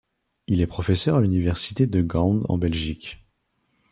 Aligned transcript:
Il 0.47 0.61
est 0.61 0.65
professeur 0.65 1.17
à 1.17 1.21
l'université 1.21 1.85
de 1.85 2.01
Gand 2.01 2.41
en 2.49 2.57
Belgique. 2.57 3.23